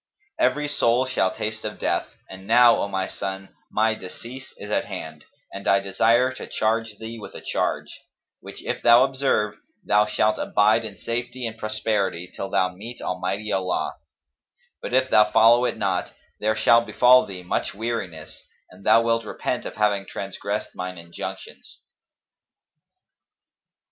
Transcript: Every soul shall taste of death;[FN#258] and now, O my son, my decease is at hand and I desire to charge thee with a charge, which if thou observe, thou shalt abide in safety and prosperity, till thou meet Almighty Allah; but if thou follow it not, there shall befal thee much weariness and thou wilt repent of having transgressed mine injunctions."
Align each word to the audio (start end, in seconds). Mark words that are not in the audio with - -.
Every 0.39 0.67
soul 0.67 1.05
shall 1.05 1.29
taste 1.31 1.63
of 1.63 1.77
death;[FN#258] 1.77 2.15
and 2.31 2.47
now, 2.47 2.81
O 2.81 2.87
my 2.87 3.05
son, 3.07 3.49
my 3.69 3.93
decease 3.93 4.51
is 4.57 4.71
at 4.71 4.85
hand 4.85 5.25
and 5.53 5.67
I 5.67 5.79
desire 5.79 6.33
to 6.33 6.47
charge 6.47 6.97
thee 6.97 7.19
with 7.19 7.35
a 7.35 7.41
charge, 7.41 7.99
which 8.39 8.63
if 8.63 8.81
thou 8.81 9.03
observe, 9.03 9.57
thou 9.85 10.07
shalt 10.07 10.39
abide 10.39 10.85
in 10.85 10.95
safety 10.95 11.45
and 11.45 11.55
prosperity, 11.55 12.31
till 12.35 12.49
thou 12.49 12.69
meet 12.73 12.99
Almighty 12.99 13.51
Allah; 13.51 13.93
but 14.81 14.91
if 14.95 15.07
thou 15.11 15.29
follow 15.29 15.65
it 15.65 15.77
not, 15.77 16.13
there 16.39 16.55
shall 16.55 16.81
befal 16.83 17.27
thee 17.27 17.43
much 17.43 17.75
weariness 17.75 18.43
and 18.71 18.83
thou 18.83 19.03
wilt 19.03 19.23
repent 19.23 19.67
of 19.67 19.75
having 19.75 20.07
transgressed 20.07 20.71
mine 20.73 20.97
injunctions." 20.97 21.77